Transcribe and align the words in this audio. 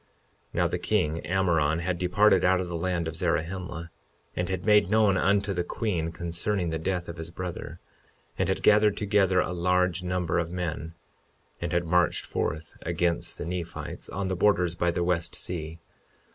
52:12 0.55 0.55
Now, 0.55 0.67
the 0.67 0.79
king 0.79 1.21
(Ammoron) 1.25 1.79
had 1.81 1.99
departed 1.99 2.43
out 2.43 2.59
of 2.59 2.67
the 2.67 2.75
land 2.75 3.07
of 3.07 3.15
Zarahemla, 3.15 3.91
and 4.35 4.49
had 4.49 4.65
made 4.65 4.89
known 4.89 5.15
unto 5.15 5.53
the 5.53 5.63
queen 5.63 6.11
concerning 6.11 6.71
the 6.71 6.79
death 6.79 7.07
of 7.07 7.17
his 7.17 7.29
brother, 7.29 7.79
and 8.35 8.49
had 8.49 8.63
gathered 8.63 8.97
together 8.97 9.39
a 9.41 9.53
large 9.53 10.01
number 10.01 10.39
of 10.39 10.49
men, 10.49 10.95
and 11.61 11.71
had 11.71 11.85
marched 11.85 12.25
forth 12.25 12.73
against 12.81 13.37
the 13.37 13.45
Nephites 13.45 14.09
on 14.09 14.27
the 14.27 14.35
borders 14.35 14.73
by 14.73 14.89
the 14.89 15.03
west 15.03 15.35
sea. 15.35 15.77